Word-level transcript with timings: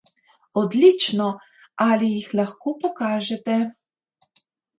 Odlično, 0.61 1.27
ali 1.89 2.09
jih 2.15 2.31
lahko 2.41 2.75
pokažete? 2.87 3.61